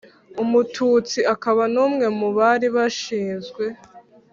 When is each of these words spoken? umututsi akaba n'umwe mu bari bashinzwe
umututsi 0.43 1.19
akaba 1.33 1.63
n'umwe 1.73 2.05
mu 2.19 2.29
bari 2.37 2.67
bashinzwe 2.75 3.63